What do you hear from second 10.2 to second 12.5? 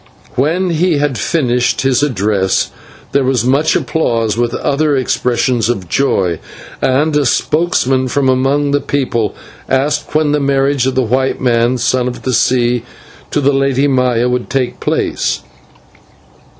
the marriage of the white man, Son of the